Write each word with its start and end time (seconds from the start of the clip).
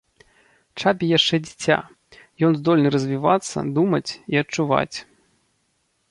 Чапі 0.83 1.05
яшчэ 1.17 1.35
дзіця, 1.47 1.75
ён 2.47 2.51
здольны 2.59 2.89
развівацца, 2.95 3.57
думаць 3.75 4.11
і 4.35 4.41
адчуваць. 4.41 4.97